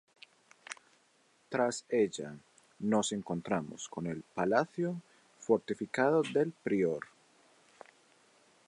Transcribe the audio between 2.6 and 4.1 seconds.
nos encontramos con